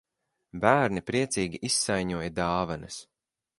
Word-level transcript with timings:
Bērni 0.63 1.03
priecīgi 1.09 1.61
izsaiņoja 1.71 2.33
dāvanas. 2.43 3.01